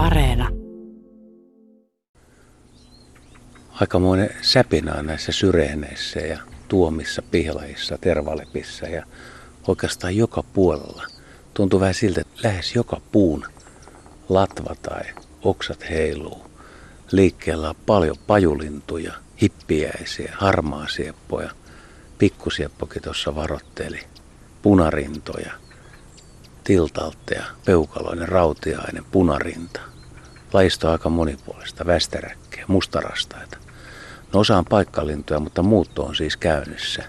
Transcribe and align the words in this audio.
Areena. 0.00 0.48
Aikamoinen 3.80 4.30
säpinä 4.42 4.94
on 4.94 5.06
näissä 5.06 5.32
syreeneissä 5.32 6.20
ja 6.20 6.38
tuomissa, 6.68 7.22
pihlajissa, 7.30 7.98
tervalepissa 7.98 8.86
ja 8.86 9.06
oikeastaan 9.68 10.16
joka 10.16 10.42
puolella. 10.42 11.06
Tuntuu 11.54 11.80
vähän 11.80 11.94
siltä, 11.94 12.20
että 12.20 12.48
lähes 12.48 12.74
joka 12.74 13.00
puun 13.12 13.44
latva 14.28 14.74
tai 14.82 15.02
oksat 15.42 15.90
heiluu. 15.90 16.50
Liikkeellä 17.12 17.68
on 17.68 17.76
paljon 17.86 18.16
pajulintuja, 18.26 19.12
hippiäisiä, 19.42 20.34
harmaasieppoja. 20.38 21.50
Pikkusieppokin 22.18 23.02
tuossa 23.02 23.34
varotteli. 23.34 24.00
Punarintoja, 24.62 25.52
tiltaltteja, 26.70 27.44
peukaloinen, 27.64 28.28
rautiainen, 28.28 29.04
punarinta. 29.10 29.80
Lajisto 30.52 30.86
on 30.86 30.92
aika 30.92 31.08
monipuolista, 31.08 31.86
västeräkkeä, 31.86 32.64
mustarastaita. 32.68 33.58
No 34.32 34.40
osa 34.40 34.58
on 34.58 34.64
paikkalintuja, 34.64 35.40
mutta 35.40 35.62
muutto 35.62 36.04
on 36.04 36.16
siis 36.16 36.36
käynnissä. 36.36 37.04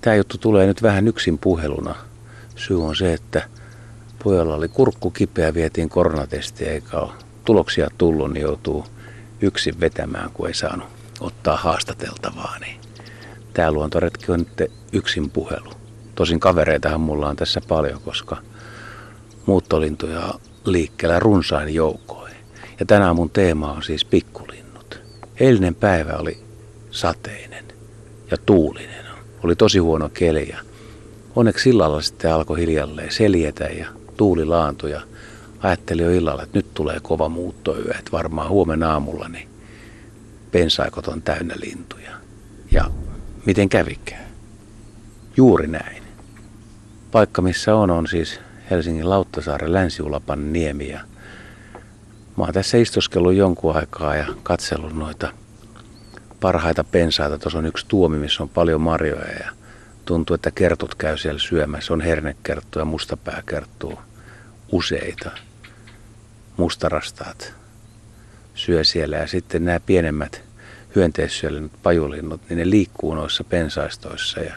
Tämä 0.00 0.16
juttu 0.16 0.38
tulee 0.38 0.66
nyt 0.66 0.82
vähän 0.82 1.08
yksin 1.08 1.38
puheluna. 1.38 1.94
Syy 2.56 2.84
on 2.84 2.96
se, 2.96 3.12
että 3.12 3.48
pojalla 4.24 4.54
oli 4.54 4.68
kurkku 4.68 5.10
kipeä, 5.10 5.54
vietiin 5.54 5.88
koronatestiä 5.88 6.70
eikä 6.72 6.98
ole 6.98 7.12
tuloksia 7.44 7.88
tullut, 7.98 8.32
niin 8.32 8.42
joutuu 8.42 8.86
yksin 9.40 9.80
vetämään, 9.80 10.30
kun 10.30 10.48
ei 10.48 10.54
saanut 10.54 10.88
ottaa 11.20 11.56
haastateltavaa. 11.56 12.58
Niin 12.60 12.80
tämä 13.52 13.72
luontoretki 13.72 14.32
on 14.32 14.38
nyt 14.38 14.72
yksin 14.92 15.30
puhelu. 15.30 15.70
Tosin 16.14 16.40
kavereitahan 16.40 17.00
mulla 17.00 17.28
on 17.28 17.36
tässä 17.36 17.60
paljon, 17.68 18.00
koska 18.00 18.36
muuttolintuja 19.46 20.34
liikkeellä 20.64 21.18
runsain 21.18 21.74
joukoin. 21.74 22.36
Ja 22.80 22.86
tänään 22.86 23.16
mun 23.16 23.30
teema 23.30 23.72
on 23.72 23.82
siis 23.82 24.04
pikkulinnut. 24.04 25.00
Eilinen 25.40 25.74
päivä 25.74 26.12
oli 26.12 26.38
sateinen 26.90 27.64
ja 28.30 28.36
tuulinen. 28.36 29.06
Oli 29.42 29.56
tosi 29.56 29.78
huono 29.78 30.08
keli 30.14 30.48
ja 30.48 30.58
onneksi 31.36 31.62
sillalla 31.62 32.02
sitten 32.02 32.32
alkoi 32.32 32.60
hiljalleen 32.60 33.12
seljetä 33.12 33.64
ja 33.64 33.86
tuuli 34.16 34.44
laantui 34.44 34.90
ja 34.90 35.00
ajattelin 35.60 36.04
jo 36.04 36.10
illalla, 36.10 36.42
että 36.42 36.58
nyt 36.58 36.74
tulee 36.74 37.00
kova 37.02 37.28
muuttoyö, 37.28 37.94
että 37.98 38.12
varmaan 38.12 38.48
huomenna 38.48 38.92
aamulla 38.92 39.28
niin 39.28 39.48
pensaikot 40.50 41.08
on 41.08 41.22
täynnä 41.22 41.54
lintuja. 41.62 42.10
Ja 42.70 42.90
miten 43.46 43.68
kävikään? 43.68 44.26
Juuri 45.36 45.66
näin. 45.66 46.02
Paikka 47.12 47.42
missä 47.42 47.76
on 47.76 47.90
on 47.90 48.06
siis 48.06 48.40
Helsingin 48.70 49.10
Lauttasaaren 49.10 49.72
länsiulapan 49.72 50.52
niemi 50.52 50.88
ja 50.88 51.00
mä 52.36 52.44
oon 52.44 52.54
tässä 52.54 52.78
istoskellut 52.78 53.34
jonkun 53.34 53.76
aikaa 53.76 54.16
ja 54.16 54.26
katsellut 54.42 54.96
noita 54.96 55.32
parhaita 56.40 56.84
pensaita. 56.84 57.38
Tuossa 57.38 57.58
on 57.58 57.66
yksi 57.66 57.86
tuomi, 57.88 58.18
missä 58.18 58.42
on 58.42 58.48
paljon 58.48 58.80
marjoja 58.80 59.32
ja 59.32 59.50
tuntuu, 60.04 60.34
että 60.34 60.50
kertut 60.50 60.94
käy 60.94 61.18
siellä 61.18 61.40
syömässä. 61.40 61.92
On 61.92 62.00
hernekerttu 62.00 62.78
ja 62.78 62.84
mustapääkerttu 62.84 63.98
useita. 64.72 65.30
Mustarastaat 66.56 67.54
syö 68.54 68.84
siellä 68.84 69.16
ja 69.16 69.26
sitten 69.26 69.64
nämä 69.64 69.80
pienemmät 69.80 70.42
hyönteissyölinnut, 70.94 71.72
pajulinnut, 71.82 72.40
niin 72.48 72.58
ne 72.58 72.70
liikkuu 72.70 73.14
noissa 73.14 73.44
pensaistoissa 73.44 74.40
ja 74.40 74.54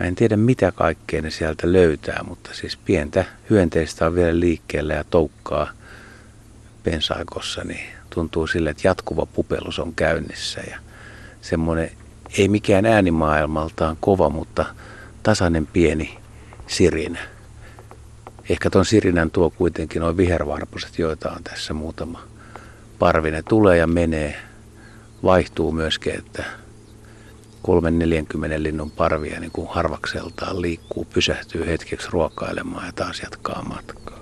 Mä 0.00 0.06
en 0.06 0.14
tiedä 0.14 0.36
mitä 0.36 0.72
kaikkea 0.72 1.22
ne 1.22 1.30
sieltä 1.30 1.72
löytää, 1.72 2.24
mutta 2.28 2.50
siis 2.52 2.76
pientä 2.76 3.24
hyönteistä 3.50 4.06
on 4.06 4.14
vielä 4.14 4.40
liikkeellä 4.40 4.94
ja 4.94 5.04
toukkaa 5.04 5.70
pensaikossa, 6.82 7.64
niin 7.64 7.90
tuntuu 8.10 8.46
sille, 8.46 8.70
että 8.70 8.88
jatkuva 8.88 9.26
pupellus 9.26 9.78
on 9.78 9.94
käynnissä 9.94 10.60
ja 10.70 10.78
semmoinen 11.40 11.90
ei 12.38 12.48
mikään 12.48 12.86
äänimaailmaltaan 12.86 13.96
kova, 14.00 14.30
mutta 14.30 14.64
tasainen 15.22 15.66
pieni 15.66 16.18
sirinä. 16.66 17.20
Ehkä 18.48 18.70
ton 18.70 18.84
sirinän 18.84 19.30
tuo 19.30 19.50
kuitenkin 19.50 20.00
noin 20.00 20.16
vihervarpuset, 20.16 20.98
joita 20.98 21.30
on 21.30 21.44
tässä 21.44 21.74
muutama 21.74 22.22
parvi. 22.98 23.30
Ne 23.30 23.42
tulee 23.48 23.76
ja 23.76 23.86
menee, 23.86 24.36
vaihtuu 25.22 25.72
myöskin, 25.72 26.14
että 26.18 26.44
3-40 27.68 27.68
linnun 28.56 28.90
parvia 28.90 29.40
niin 29.40 29.50
kuin 29.52 29.68
harvakseltaan 29.68 30.62
liikkuu, 30.62 31.06
pysähtyy 31.14 31.66
hetkeksi 31.66 32.08
ruokailemaan 32.10 32.86
ja 32.86 32.92
taas 32.92 33.20
jatkaa 33.20 33.62
matkaa. 33.62 34.18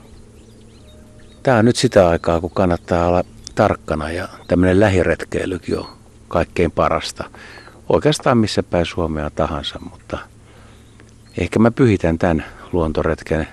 Tämä 1.42 1.58
on 1.58 1.64
nyt 1.64 1.76
sitä 1.76 2.08
aikaa, 2.08 2.40
kun 2.40 2.50
kannattaa 2.50 3.08
olla 3.08 3.24
tarkkana 3.54 4.10
ja 4.10 4.28
tämmöinen 4.48 4.80
lähiretkeilykin 4.80 5.78
on 5.78 5.86
kaikkein 6.28 6.70
parasta. 6.70 7.30
Oikeastaan 7.88 8.38
missä 8.38 8.62
päin 8.62 8.86
Suomea 8.86 9.30
tahansa, 9.30 9.78
mutta 9.90 10.18
ehkä 11.38 11.58
mä 11.58 11.70
pyhitän 11.70 12.18
tämän 12.18 12.44
luontoretken 12.72 13.48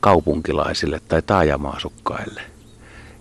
kaupunkilaisille 0.00 1.00
tai 1.08 1.22
taajamaasukkaille. 1.22 2.42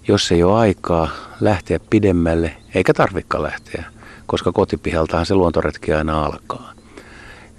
Jos 0.08 0.32
ei 0.32 0.44
ole 0.44 0.60
aikaa 0.60 1.10
lähteä 1.40 1.80
pidemmälle, 1.90 2.58
eikä 2.76 2.94
tarvikka 2.94 3.44
lähteä, 3.44 3.84
koska 4.26 4.52
kotipihaltahan 4.52 5.26
se 5.26 5.36
luontoretki 5.36 5.94
aina 5.94 6.26
alkaa, 6.26 6.74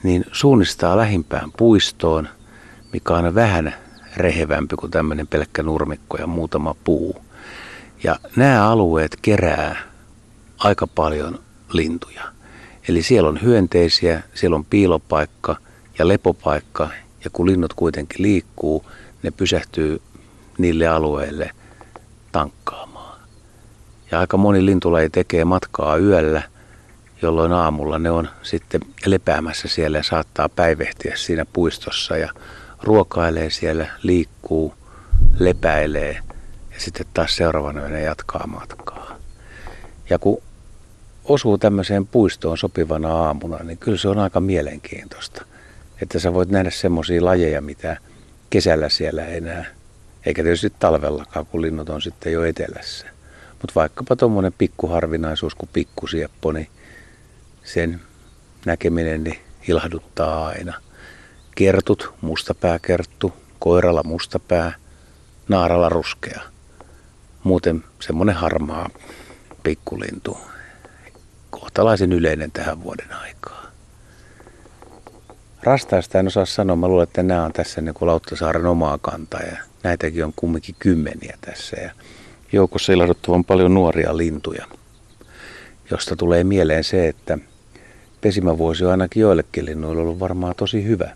niin 0.03 0.25
suunnistaa 0.33 0.97
lähimpään 0.97 1.53
puistoon, 1.57 2.29
mikä 2.93 3.15
on 3.15 3.35
vähän 3.35 3.75
rehevämpi 4.17 4.77
kuin 4.77 4.91
tämmöinen 4.91 5.27
pelkkä 5.27 5.63
nurmikko 5.63 6.17
ja 6.17 6.27
muutama 6.27 6.75
puu. 6.85 7.25
Ja 8.05 8.17
nämä 8.37 8.69
alueet 8.69 9.17
kerää 9.23 9.77
aika 10.59 10.87
paljon 10.87 11.39
lintuja. 11.73 12.23
Eli 12.89 13.03
siellä 13.03 13.29
on 13.29 13.43
hyönteisiä, 13.43 14.23
siellä 14.35 14.57
on 14.57 14.65
piilopaikka 14.65 15.57
ja 15.99 16.09
lepopaikka, 16.09 16.89
ja 17.25 17.31
kun 17.31 17.47
linnut 17.47 17.75
kuitenkin 17.75 18.23
liikkuu, 18.23 18.85
ne 19.23 19.31
pysähtyy 19.31 20.01
niille 20.59 20.87
alueille 20.87 21.51
tankkaamaan. 22.33 23.21
Ja 24.11 24.21
aika 24.21 24.37
moni 24.37 24.67
lintulaji 24.67 25.11
tekee 25.11 25.45
matkaa 25.45 25.97
yöllä– 25.97 26.43
jolloin 27.25 27.53
aamulla 27.53 27.99
ne 27.99 28.11
on 28.11 28.29
sitten 28.43 28.81
lepäämässä 29.07 29.69
siellä 29.69 29.99
ja 29.99 30.03
saattaa 30.03 30.49
päivehtiä 30.49 31.17
siinä 31.17 31.47
puistossa 31.53 32.17
ja 32.17 32.33
ruokailee 32.83 33.51
siellä, 33.51 33.87
liikkuu, 34.03 34.75
lepäilee 35.39 36.19
ja 36.75 36.81
sitten 36.81 37.07
taas 37.15 37.37
seuraavana 37.37 37.81
yönä 37.81 37.99
jatkaa 37.99 38.47
matkaa. 38.47 39.17
Ja 40.11 40.19
kun 40.19 40.43
osuu 41.25 41.59
tämmöiseen 41.59 42.07
puistoon 42.07 42.59
sopivana 42.59 43.13
aamuna, 43.13 43.59
niin 43.59 43.79
kyllä 43.79 43.99
se 43.99 44.09
on 44.09 44.19
aika 44.19 44.41
mielenkiintoista. 44.41 45.45
Että 46.03 46.19
sä 46.19 46.35
voit 46.35 46.49
nähdä 46.49 46.71
semmoisia 46.71 47.25
lajeja, 47.25 47.61
mitä 47.61 47.97
kesällä 48.51 48.89
siellä 48.89 49.27
enää, 49.27 49.65
eikä 50.27 50.43
tietysti 50.43 50.73
talvellakaan, 50.79 51.47
kun 51.47 51.63
linnut 51.63 51.89
on 51.89 52.03
sitten 52.03 52.33
jo 52.33 52.45
etelässä. 52.45 53.07
Mutta 53.51 53.75
vaikkapa 53.75 54.17
tuommoinen 54.17 54.53
pikkuharvinaisuus 54.59 55.55
kuin 55.55 55.69
pikkusieppo, 55.73 56.53
niin 56.53 56.69
sen 57.65 58.01
näkeminen 58.67 59.25
niin 59.25 59.39
ilahduttaa 59.69 60.47
aina. 60.47 60.75
Kertut, 61.55 62.15
mustapääkerttu, 62.21 63.33
koiralla 63.59 64.03
mustapää, 64.03 64.73
naaralla 65.49 65.89
ruskea. 65.89 66.41
Muuten 67.45 67.85
semmoinen 68.01 68.35
harmaa 68.35 68.91
pikkulintu. 69.63 70.39
Kohtalaisen 71.51 72.13
yleinen 72.13 72.53
tähän 72.53 72.83
vuoden 72.83 73.13
aikaan. 73.13 73.69
Rastaista 75.63 76.19
en 76.19 76.27
osaa 76.27 76.47
sanoa. 76.47 76.77
Mä 76.77 76.89
luulen, 76.89 77.03
että 77.03 77.23
nämä 77.23 77.45
on 77.45 77.53
tässä 77.53 77.81
niin 77.81 77.95
kuin 77.95 78.07
Lauttasaaren 78.07 78.67
omaa 78.67 78.99
kantaa 78.99 79.41
ja 79.41 79.57
näitäkin 79.83 80.25
on 80.25 80.33
kumminkin 80.37 80.75
kymmeniä 80.79 81.39
tässä. 81.41 81.77
Ja 81.81 81.91
joukossa 82.53 82.93
ilahduttavan 82.93 83.45
paljon 83.45 83.75
nuoria 83.75 84.17
lintuja, 84.17 84.67
josta 85.91 86.17
tulee 86.17 86.45
mieleen 86.45 86.85
se, 86.85 87.09
että– 87.09 87.39
pesimävuosi 88.25 88.85
on 88.85 88.91
ainakin 88.91 89.21
joillekin 89.21 89.65
linnuille 89.65 90.03
ollut 90.03 90.21
varmaan 90.21 90.55
tosi 90.57 90.85
hyvä. 90.85 91.11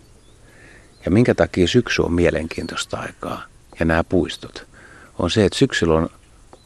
Ja 1.04 1.10
minkä 1.10 1.34
takia 1.34 1.68
syksy 1.68 2.02
on 2.02 2.12
mielenkiintoista 2.12 2.96
aikaa 2.96 3.42
ja 3.80 3.86
nämä 3.86 4.04
puistot, 4.04 4.66
on 5.18 5.30
se, 5.30 5.44
että 5.44 5.58
syksyllä 5.58 5.94
on 5.94 6.08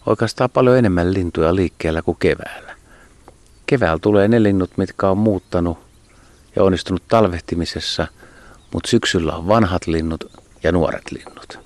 oikeastaan 0.07 0.51
paljon 0.51 0.79
enemmän 0.79 1.15
lintuja 1.15 1.55
liikkeellä 1.55 2.03
kuin 2.03 2.17
keväällä. 2.21 2.75
Keväällä 3.67 3.99
tulee 3.99 4.29
ne 4.29 4.43
linnut, 4.43 4.71
mitkä 4.77 5.09
on 5.09 5.19
muuttanut 5.19 5.79
ja 6.57 6.65
onnistunut 6.65 7.03
talvehtimisessa, 7.09 8.07
mutta 8.73 8.91
syksyllä 8.91 9.33
on 9.37 9.49
vanhat 9.49 9.87
linnut 9.87 10.25
ja 10.63 10.73
nuoret 10.73 11.11
linnut. 11.11 11.59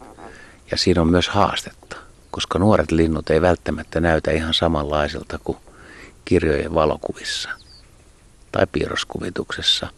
Ja 0.70 0.76
siinä 0.76 1.00
on 1.00 1.08
myös 1.08 1.28
haastetta, 1.28 1.96
koska 2.30 2.58
nuoret 2.58 2.90
linnut 2.90 3.30
ei 3.30 3.40
välttämättä 3.40 4.00
näytä 4.00 4.30
ihan 4.30 4.54
samanlaiselta 4.54 5.38
kuin 5.44 5.58
kirjojen 6.24 6.74
valokuvissa– 6.74 7.48
tai 8.52 8.66
piirroskuvituksessa. 8.72 9.88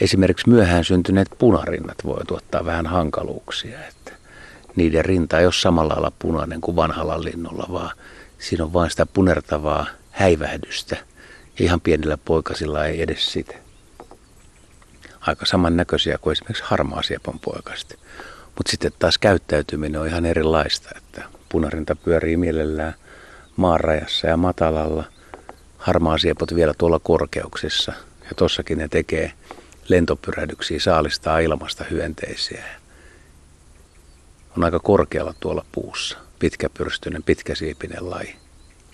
Esimerkiksi 0.00 0.48
myöhään 0.48 0.84
syntyneet 0.84 1.28
punarinnat 1.38 1.96
voi 2.04 2.24
tuottaa 2.26 2.64
vähän 2.64 2.86
hankaluuksia. 2.86 3.86
Että 3.88 4.12
niiden 4.76 5.04
rinta 5.04 5.38
ei 5.38 5.46
ole 5.46 5.52
samalla 5.52 5.92
lailla 5.92 6.12
punainen 6.18 6.60
kuin 6.60 6.76
vanhalla 6.76 7.24
linnulla, 7.24 7.66
vaan 7.72 7.96
siinä 8.38 8.64
on 8.64 8.72
vain 8.72 8.90
sitä 8.90 9.06
punertavaa 9.06 9.86
häivähdystä. 10.10 10.96
Ja 11.58 11.64
ihan 11.64 11.80
pienillä 11.80 12.18
poikasilla 12.24 12.86
ei 12.86 13.02
edes 13.02 13.32
sitä. 13.32 13.54
Aika 15.20 15.46
samannäköisiä 15.46 16.18
kuin 16.18 16.32
esimerkiksi 16.32 16.64
harmaasiepon 16.66 17.38
poikasti. 17.38 17.96
Mutta 18.56 18.70
sitten 18.70 18.92
taas 18.98 19.18
käyttäytyminen 19.18 20.00
on 20.00 20.06
ihan 20.06 20.26
erilaista, 20.26 20.88
että 20.96 21.22
punarinta 21.48 21.96
pyörii 21.96 22.36
mielellään 22.36 22.94
maanrajassa 23.56 24.26
ja 24.26 24.36
matalalla. 24.36 25.04
Harmaasiepot 25.82 26.54
vielä 26.54 26.74
tuolla 26.78 26.98
korkeuksissa. 26.98 27.92
Ja 28.24 28.30
tossakin 28.36 28.78
ne 28.78 28.88
tekee 28.88 29.32
lentopyrähdyksiä, 29.88 30.80
saalistaa 30.80 31.38
ilmasta 31.38 31.84
hyönteisiä. 31.90 32.64
On 34.56 34.64
aika 34.64 34.78
korkealla 34.80 35.34
tuolla 35.40 35.64
puussa. 35.72 36.18
Pitkäpyrstyinen, 36.38 37.22
pitkäsiipinen 37.22 38.10
laji. 38.10 38.36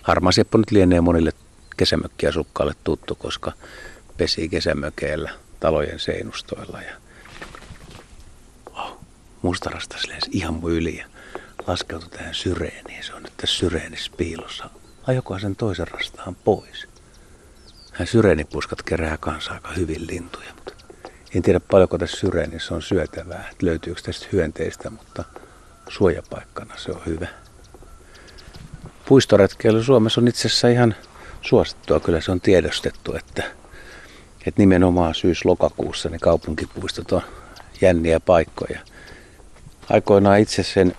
Harmaasieppo 0.01 0.57
nyt 0.57 0.71
lienee 0.71 1.01
monille 1.01 1.31
kesämökkiasukkaille 1.77 2.73
tuttu, 2.83 3.15
koska 3.15 3.51
pesii 4.17 4.49
kesämökeillä 4.49 5.31
talojen 5.59 5.99
seinustoilla. 5.99 6.81
Ja... 6.81 6.95
Oh, 8.73 8.97
mustarastas 9.41 10.07
lensi 10.07 10.29
ihan 10.33 10.59
yli 10.69 10.97
ja 10.97 11.05
laskeutui 11.67 12.09
tähän 12.09 12.35
syreeniin. 12.35 13.03
Se 13.03 13.13
on 13.13 13.23
nyt 13.23 13.37
tässä 13.37 13.57
syreenissä 13.57 14.11
piilossa. 14.17 14.69
Ajokohan 15.09 15.41
sen 15.41 15.55
toisen 15.55 15.87
rastaan 15.87 16.35
pois. 16.35 16.87
Hän 17.91 18.07
syreenipuskat 18.07 18.81
kerää 18.81 19.17
kanssa 19.17 19.51
aika 19.53 19.71
hyvin 19.71 20.07
lintuja, 20.07 20.53
mutta 20.55 20.73
en 21.35 21.41
tiedä 21.41 21.59
paljonko 21.59 21.97
tässä 21.97 22.17
syreenissä 22.17 22.75
on 22.75 22.81
syötävää, 22.81 23.47
että 23.51 23.65
löytyykö 23.65 24.01
tästä 24.01 24.25
hyönteistä, 24.31 24.89
mutta 24.89 25.23
suojapaikkana 25.87 26.73
se 26.77 26.91
on 26.91 27.01
hyvä. 27.05 27.27
Puistoretkeily 29.05 29.83
Suomessa 29.83 30.21
on 30.21 30.27
itse 30.27 30.47
asiassa 30.47 30.67
ihan 30.67 30.95
suosittua. 31.41 31.99
Kyllä 31.99 32.21
se 32.21 32.31
on 32.31 32.41
tiedostettu, 32.41 33.15
että, 33.15 33.43
että 34.45 34.61
nimenomaan 34.61 35.15
syys-lokakuussa 35.15 36.09
ne 36.09 36.19
kaupunkipuistot 36.19 37.11
on 37.11 37.21
jänniä 37.81 38.19
paikkoja. 38.19 38.79
Aikoinaan 39.89 40.39
itse 40.39 40.63
sen 40.63 40.95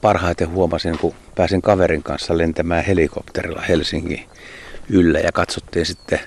parhaiten 0.00 0.50
huomasin, 0.50 0.98
kun 0.98 1.14
pääsin 1.34 1.62
kaverin 1.62 2.02
kanssa 2.02 2.38
lentämään 2.38 2.84
helikopterilla 2.84 3.60
Helsingin 3.60 4.24
yllä 4.88 5.18
ja 5.18 5.32
katsottiin 5.32 5.86
sitten 5.86 6.20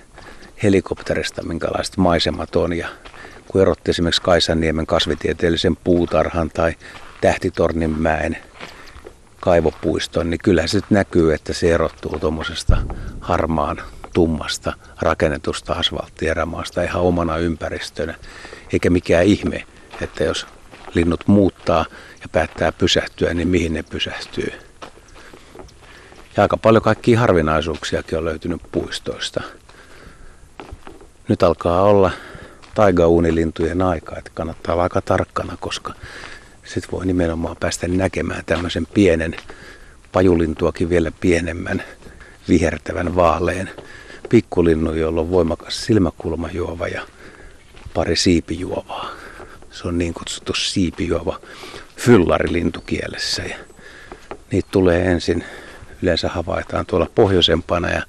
helikopterista, 0.64 1.44
minkälaiset 1.44 1.98
maisemat 1.98 2.56
on. 2.56 2.74
Ja 2.74 2.88
kun 3.48 3.62
erotti 3.62 3.92
esimerkiksi 3.92 4.22
Kaisaniemen 4.22 4.86
kasvitieteellisen 4.86 5.76
puutarhan 5.76 6.50
tai 6.50 6.74
Tähtitorninmäen 7.22 8.38
kaivopuiston, 9.40 10.30
niin 10.30 10.40
kyllä 10.44 10.68
se 10.68 10.80
näkyy, 10.90 11.34
että 11.34 11.54
se 11.54 11.74
erottuu 11.74 12.20
tuommoisesta 12.20 12.78
harmaan 13.20 13.82
tummasta 14.14 14.74
rakennetusta 15.02 15.74
asfalttierämaasta 15.74 16.84
ihan 16.84 17.02
omana 17.02 17.38
ympäristönä. 17.38 18.16
Eikä 18.74 18.90
mikään 18.90 19.26
ihme, 19.26 19.64
että 20.02 20.24
jos 20.24 20.48
linnut 20.94 21.28
muuttaa 21.28 21.86
ja 22.22 22.30
päättää 22.32 22.72
pysähtyä, 22.72 23.34
niin 23.34 23.48
mihin 23.48 23.74
ne 23.74 23.84
pysähtyy. 23.84 24.54
Ja 26.38 26.44
aika 26.44 26.58
paljon 26.58 26.84
kaikkia 26.84 27.20
harvinaisuuksiakin 27.20 28.18
on 28.18 28.26
löytynyt 28.26 28.62
puistoista. 28.72 29.42
Nyt 31.28 31.44
alkaa 31.44 31.82
olla 31.82 32.12
taigauunilintujen 32.74 33.82
aika, 33.82 34.18
että 34.18 34.32
kannattaa 34.34 34.74
olla 34.74 34.84
aika 34.84 35.02
tarkkana, 35.02 35.58
koska 35.60 35.94
sitten 36.64 36.92
voi 36.92 37.06
nimenomaan 37.06 37.58
päästä 37.60 37.88
näkemään 37.88 38.46
tämmöisen 38.46 38.88
pienen, 38.94 39.36
pajulintuakin 40.12 40.90
vielä 40.90 41.12
pienemmän, 41.20 41.84
vihertävän 42.50 43.16
vaaleen 43.16 43.70
pikkulinnun, 44.30 45.00
jolla 45.00 45.22
on 45.22 45.32
voimakas 45.32 45.86
silmäkulmajuova 45.86 46.88
ja 46.88 47.02
pari 47.94 48.16
siipijuovaa. 48.16 49.10
Se 49.72 49.88
on 49.88 49.98
niin 49.98 50.14
kutsuttu 50.14 50.54
siipijuova 50.54 51.40
fyllarilintukielessä. 51.98 53.44
Ja 53.44 53.56
niitä 54.52 54.68
tulee 54.72 55.06
ensin, 55.06 55.44
yleensä 56.06 56.30
havaitaan 56.30 56.86
tuolla 56.86 57.08
pohjoisempana 57.16 57.90
ja 57.90 58.02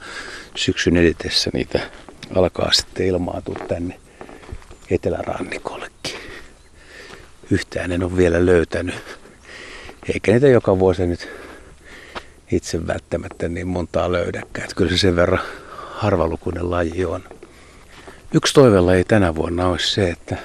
syksyn 0.57 0.97
edetessä 0.97 1.51
niitä 1.53 1.81
alkaa 2.35 2.73
sitten 2.73 3.07
ilmaantua 3.07 3.57
tänne 3.69 4.01
etelärannikollekin. 4.91 6.15
Yhtään 7.51 7.93
en 7.93 8.03
ole 8.03 8.17
vielä 8.17 8.47
löytänyt. 8.47 8.95
Eikä 10.15 10.33
niitä 10.33 10.49
joka 10.49 10.79
vuosi 10.79 11.07
nyt 11.07 11.29
itse 12.53 12.87
välttämättä 12.87 13.49
niin 13.49 13.69
montaa 13.69 14.13
löydäkään. 14.13 14.65
Että 14.65 14.77
kyllä 14.77 14.91
se 14.91 14.99
sen 14.99 15.17
verran 15.17 15.43
harvalukuinen 15.91 16.71
laji 16.71 17.05
on. 17.05 17.25
Yksi 18.35 18.55
toivella 18.55 18.95
ei 18.95 19.05
tänä 19.05 19.35
vuonna 19.35 19.69
olisi 19.69 19.95
se, 19.95 20.11
että 20.11 20.37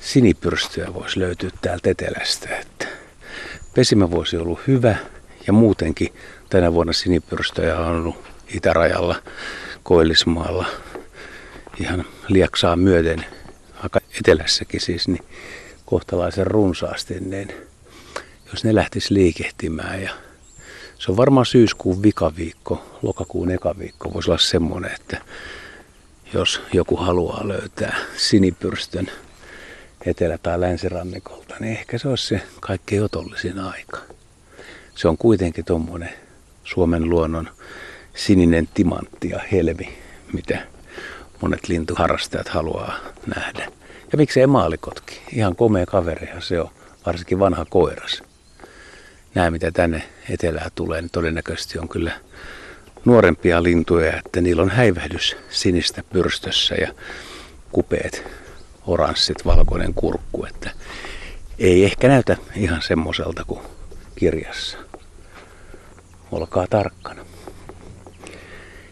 sinipyrstöä 0.00 0.94
voisi 0.94 1.20
löytyä 1.20 1.50
täältä 1.60 1.90
etelästä. 1.90 2.56
Että 2.56 2.86
pesimävuosi 3.74 4.36
on 4.36 4.42
ollut 4.42 4.66
hyvä 4.66 4.96
ja 5.46 5.52
muutenkin 5.52 6.14
tänä 6.50 6.72
vuonna 6.72 6.92
sinipyrstöjä 6.92 7.78
on 7.78 7.96
ollut 7.96 8.16
itärajalla, 8.48 9.16
Koillismaalla, 9.82 10.66
ihan 11.80 12.04
lieksaa 12.28 12.76
myöten, 12.76 13.24
aika 13.82 14.00
etelässäkin 14.20 14.80
siis, 14.80 15.08
niin 15.08 15.24
kohtalaisen 15.86 16.46
runsaasti, 16.46 17.20
niin 17.20 17.52
jos 18.52 18.64
ne 18.64 18.74
lähtisi 18.74 19.14
liikehtimään 19.14 20.02
ja 20.02 20.10
se 20.98 21.10
on 21.10 21.16
varmaan 21.16 21.46
syyskuun 21.46 22.02
vikaviikko, 22.02 22.98
lokakuun 23.02 23.50
eka 23.50 23.74
viikko 23.78 24.12
voisi 24.14 24.30
olla 24.30 24.38
semmoinen, 24.38 24.94
että 24.94 25.20
jos 26.34 26.60
joku 26.72 26.96
haluaa 26.96 27.48
löytää 27.48 27.96
sinipyrstön 28.16 29.10
etelä- 30.06 30.38
tai 30.38 30.60
länsirannikolta, 30.60 31.54
niin 31.60 31.72
ehkä 31.72 31.98
se 31.98 32.08
olisi 32.08 32.26
se 32.26 32.42
kaikkein 32.60 33.04
otollisin 33.04 33.58
aika. 33.58 33.98
Se 34.94 35.08
on 35.08 35.18
kuitenkin 35.18 35.64
tuommoinen 35.64 36.10
Suomen 36.64 37.10
luonnon 37.10 37.50
sininen 38.14 38.68
timantti 38.74 39.28
ja 39.28 39.40
helmi, 39.52 39.98
mitä 40.32 40.66
monet 41.40 41.68
lintuharrastajat 41.68 42.48
haluaa 42.48 42.98
nähdä. 43.36 43.66
Ja 44.12 44.18
miksei 44.18 44.46
maalikotki? 44.46 45.22
Ihan 45.32 45.56
komea 45.56 45.86
kaverihan 45.86 46.42
se 46.42 46.60
on, 46.60 46.70
varsinkin 47.06 47.38
vanha 47.38 47.64
koiras. 47.64 48.22
Nämä, 49.34 49.50
mitä 49.50 49.70
tänne 49.70 50.02
etelään 50.30 50.70
tulee, 50.74 51.00
niin 51.00 51.10
todennäköisesti 51.10 51.78
on 51.78 51.88
kyllä 51.88 52.12
nuorempia 53.04 53.62
lintuja, 53.62 54.16
että 54.18 54.40
niillä 54.40 54.62
on 54.62 54.70
häivähdys 54.70 55.36
sinistä 55.50 56.02
pyrstössä 56.12 56.74
ja 56.74 56.94
kupeet, 57.72 58.24
oranssit, 58.86 59.44
valkoinen 59.44 59.94
kurkku, 59.94 60.44
että 60.44 60.70
ei 61.58 61.84
ehkä 61.84 62.08
näytä 62.08 62.36
ihan 62.56 62.82
semmoiselta 62.82 63.44
kuin 63.46 63.60
kirjassa. 64.16 64.83
Olkaa 66.32 66.66
tarkkana. 66.70 67.24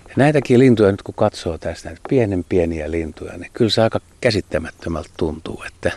Ja 0.09 0.15
näitäkin 0.17 0.59
lintuja 0.59 0.91
nyt 0.91 1.03
kun 1.03 1.15
katsoo 1.15 1.59
tästä, 1.59 1.89
näitä 1.89 2.01
pienen 2.09 2.45
pieniä 2.49 2.91
lintuja, 2.91 3.39
niin 3.39 3.51
kyllä 3.53 3.71
se 3.71 3.83
aika 3.83 4.01
käsittämättömältä 4.21 5.11
tuntuu, 5.17 5.65
että 5.67 5.93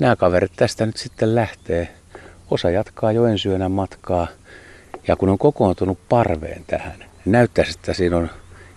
nämä 0.00 0.16
kaverit 0.16 0.52
tästä 0.56 0.86
nyt 0.86 0.96
sitten 0.96 1.34
lähtee. 1.34 1.88
Osa 2.50 2.70
jatkaa 2.70 3.12
jo 3.12 3.26
ensyönä 3.26 3.68
matkaa 3.68 4.26
ja 5.08 5.16
kun 5.16 5.28
on 5.28 5.38
kokoontunut 5.38 5.98
parveen 6.08 6.64
tähän, 6.66 6.98
niin 6.98 7.08
näyttäisi, 7.24 7.72
että 7.78 7.92
siinä 7.94 8.16
on 8.16 8.30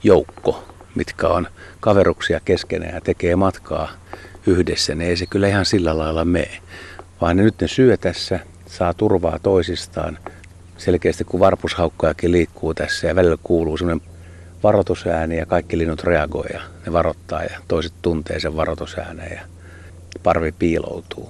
joukko, 0.03 0.63
mitkä 0.95 1.27
on 1.27 1.47
kaveruksia 1.79 2.39
keskenään 2.45 2.93
ja 2.93 3.01
tekee 3.01 3.35
matkaa 3.35 3.91
yhdessä, 4.47 4.95
niin 4.95 5.09
ei 5.09 5.17
se 5.17 5.25
kyllä 5.25 5.47
ihan 5.47 5.65
sillä 5.65 5.97
lailla 5.97 6.25
mene. 6.25 6.61
Vaan 7.21 7.37
ne 7.37 7.43
nyt 7.43 7.61
ne 7.61 7.67
syö 7.67 7.97
tässä, 7.97 8.39
saa 8.65 8.93
turvaa 8.93 9.39
toisistaan. 9.39 10.17
Selkeästi 10.79 11.23
kun 11.23 11.39
varpushaukkojakin 11.39 12.31
liikkuu 12.31 12.73
tässä 12.73 13.07
ja 13.07 13.15
välillä 13.15 13.37
kuuluu 13.43 13.77
semmoinen 13.77 14.07
varoitusääni 14.63 15.37
ja 15.37 15.45
kaikki 15.45 15.77
linnut 15.77 16.03
reagoi 16.03 16.45
ja 16.53 16.61
ne 16.85 16.93
varoittaa 16.93 17.43
ja 17.43 17.59
toiset 17.67 17.93
tuntee 18.01 18.39
sen 18.39 18.55
varoitusääneen 18.55 19.31
ja 19.35 19.41
parvi 20.23 20.51
piiloutuu. 20.51 21.29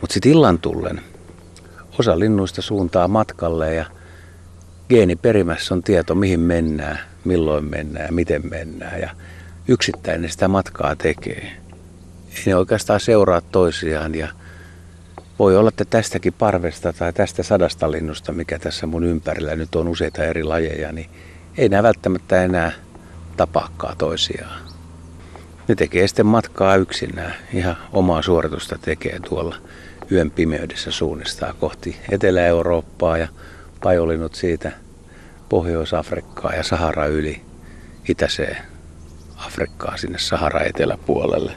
Mutta 0.00 0.14
sitten 0.14 0.32
illan 0.32 0.58
tullen 0.58 1.00
osa 1.98 2.18
linnuista 2.18 2.62
suuntaa 2.62 3.08
matkalle 3.08 3.74
ja 3.74 3.84
geeniperimässä 4.88 5.74
on 5.74 5.82
tieto 5.82 6.14
mihin 6.14 6.40
mennään, 6.40 6.98
milloin 7.24 7.64
mennään 7.64 8.06
ja 8.06 8.12
miten 8.12 8.42
mennään 8.50 9.00
ja 9.00 9.10
yksittäinen 9.68 10.30
sitä 10.30 10.48
matkaa 10.48 10.96
tekee. 10.96 11.52
Ei 12.36 12.42
ne 12.46 12.56
oikeastaan 12.56 13.00
seuraa 13.00 13.40
toisiaan 13.40 14.14
ja 14.14 14.28
voi 15.38 15.56
olla, 15.56 15.68
että 15.68 15.84
tästäkin 15.84 16.32
parvesta 16.32 16.92
tai 16.92 17.12
tästä 17.12 17.42
sadasta 17.42 17.90
linnusta, 17.90 18.32
mikä 18.32 18.58
tässä 18.58 18.86
mun 18.86 19.04
ympärillä 19.04 19.56
nyt 19.56 19.74
on 19.74 19.88
useita 19.88 20.24
eri 20.24 20.42
lajeja, 20.42 20.92
niin 20.92 21.10
ei 21.58 21.68
nämä 21.68 21.82
välttämättä 21.82 22.44
enää 22.44 22.72
tapaakaan 23.36 23.96
toisiaan. 23.96 24.60
Ne 25.68 25.74
tekee 25.74 26.08
sitten 26.08 26.26
matkaa 26.26 26.76
yksinään, 26.76 27.34
ihan 27.52 27.76
omaa 27.92 28.22
suoritusta 28.22 28.78
tekee 28.78 29.20
tuolla 29.28 29.56
yön 30.12 30.30
pimeydessä 30.30 30.90
suunnistaa 30.90 31.52
kohti 31.52 31.96
Etelä-Eurooppaa 32.10 33.18
ja 33.18 33.28
pajolinut 33.82 34.34
siitä 34.34 34.72
Pohjois-Afrikkaa 35.48 36.54
ja 36.54 36.62
Sahara 36.62 37.06
yli 37.06 37.42
itäiseen 38.08 38.56
Afrikkaa 39.36 39.96
sinne 39.96 40.18
Sahara 40.18 40.60
eteläpuolelle. 40.60 41.52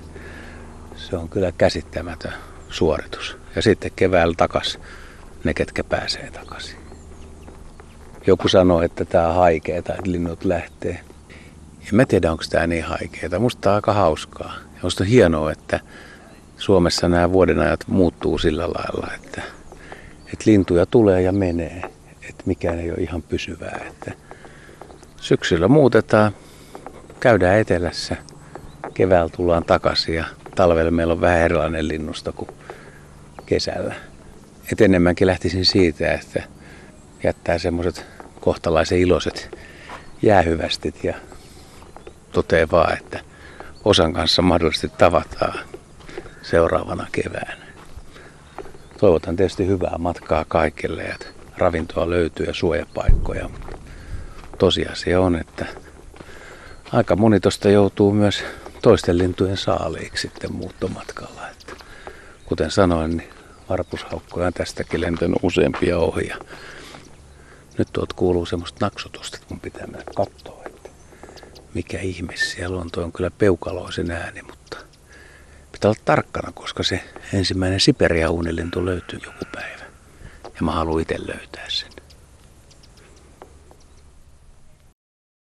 Se 0.96 1.18
on 1.18 1.30
kyllä 1.30 1.52
käsittämätön 1.58 2.34
suoritus. 2.70 3.38
Ja 3.56 3.62
sitten 3.62 3.92
keväällä 3.96 4.34
takas 4.38 4.80
ne, 5.44 5.54
ketkä 5.54 5.84
pääsee 5.84 6.32
takaisin. 6.32 6.78
Joku 8.28 8.48
sanoo, 8.48 8.82
että 8.82 9.06
tämä 9.06 9.28
on 9.28 9.36
haikeeta, 9.36 9.94
että 9.94 10.12
linnut 10.12 10.46
lähtee. 10.46 11.00
En 11.80 11.96
mä 11.96 12.06
tiedä, 12.06 12.32
onko 12.32 12.44
tämä 12.50 12.68
niin 12.68 12.84
haikeeta. 12.84 13.40
Musta 13.40 13.62
tämä 13.62 13.74
on 13.74 13.76
aika 13.76 13.94
hauskaa. 13.94 14.54
Ja 14.76 14.80
musta 14.82 15.04
on 15.04 15.08
hienoa, 15.08 15.52
että 15.52 15.80
Suomessa 16.58 17.10
nämä 17.10 17.32
vuodenajat 17.32 17.80
muuttuu 17.88 18.38
sillä 18.38 18.64
lailla, 18.64 19.08
että, 19.16 19.42
että 20.26 20.44
lintuja 20.46 20.86
tulee 20.86 21.22
ja 21.22 21.32
menee. 21.32 21.82
Että 22.30 22.44
mikään 22.46 22.80
ei 22.80 22.92
ole 22.92 23.00
ihan 23.00 23.22
pysyvää. 23.22 23.82
Että 23.88 24.12
syksyllä 25.18 25.68
muutetaan, 25.68 26.32
käydään 27.20 27.60
etelässä, 27.60 28.16
keväällä 28.94 29.30
tullaan 29.36 29.64
takaisin 29.64 30.16
ja 30.16 30.26
talvella 30.58 30.92
meillä 30.92 31.14
on 31.14 31.22
vähän 31.22 31.40
erilainen 31.40 31.88
linnusto 31.88 32.34
kuin 32.34 32.50
kesällä. 33.46 33.96
Et 34.72 34.82
enemmänkin 34.82 35.28
lähtisin 35.28 35.66
siitä, 35.66 36.14
että 36.14 36.44
jättää 37.24 37.58
semmoiset 37.58 38.06
kohtalaisen 38.40 39.00
iloiset 39.00 39.58
jäähyvästit 40.22 41.04
ja 41.04 41.14
toteaa 42.32 42.68
vaan, 42.72 42.98
että 42.98 43.20
osan 43.86 44.14
kanssa 44.14 44.42
mahdollisesti 44.42 44.92
tavataan 44.98 45.60
seuraavana 46.42 47.08
keväänä. 47.12 47.66
Toivotan 49.00 49.36
tietysti 49.36 49.68
hyvää 49.68 49.96
matkaa 49.98 50.46
kaikille, 50.48 51.04
että 51.04 51.26
ravintoa 51.58 52.10
löytyy 52.10 52.46
ja 52.46 52.54
suojapaikkoja. 52.54 53.50
Tosiasia 54.58 55.22
on, 55.22 55.36
että 55.36 55.66
aika 56.92 57.16
moni 57.16 57.40
tuosta 57.40 57.70
joutuu 57.70 58.14
myös 58.14 58.44
toisten 58.88 59.18
lintujen 59.18 59.58
saaliiksi 59.58 60.22
sitten 60.22 60.54
muuttomatkalla. 60.54 61.50
Että 61.50 61.74
kuten 62.46 62.72
sanoin, 62.72 63.18
niin 63.18 63.30
varpushaukkoja 63.70 64.48
on 64.48 64.54
tästäkin 64.54 65.02
lentänyt 65.02 65.38
useampia 65.42 65.98
ohja. 65.98 66.38
Nyt 67.78 67.88
tuot 67.94 68.14
kuuluu 68.14 68.46
semmoista 68.46 68.86
naksutusta, 68.86 69.40
mun 69.50 69.60
pitää 69.60 69.88
mennä 69.88 70.06
katsoa, 70.16 70.62
että 70.66 70.90
mikä 71.74 72.00
ihme 72.00 72.34
siellä 72.38 72.82
on. 72.82 72.92
Tuo 72.92 73.04
on 73.04 73.12
kyllä 73.12 73.32
peukaloisen 73.32 74.12
ääni, 74.12 74.42
mutta 74.42 74.78
pitää 75.72 75.90
olla 75.90 76.02
tarkkana, 76.06 76.52
koska 76.52 76.84
se 76.84 77.04
ensimmäinen 77.34 77.80
unilintu 78.30 78.86
löytyy 78.86 79.20
joku 79.26 79.46
päivä. 79.54 79.84
Ja 80.44 80.62
mä 80.62 80.72
haluan 80.72 81.02
itse 81.02 81.16
löytää 81.28 81.66
sen. 81.70 81.97